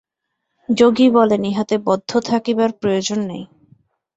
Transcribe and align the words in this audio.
যোগী 0.69 1.07
বলেন, 1.09 1.41
ইহাতে 1.43 1.75
বদ্ধ 1.79 2.11
থাকিবার 2.21 2.69
প্রয়োজন 2.81 3.19
নাই। 3.27 3.43